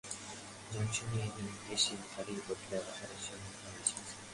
জংশনে 0.71 1.23
এসে 1.75 1.95
গাড়ি 2.11 2.33
বদলিয়ে 2.45 2.79
আহারের 2.83 3.21
সন্ধানে 3.27 3.69
গেছে। 3.75 3.95